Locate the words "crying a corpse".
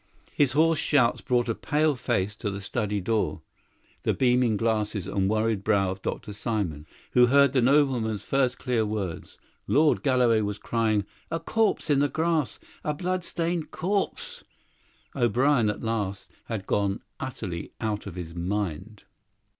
10.57-11.91